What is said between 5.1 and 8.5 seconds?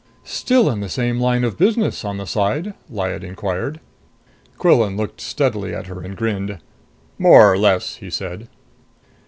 steadily at her and grinned. "More or less," he said.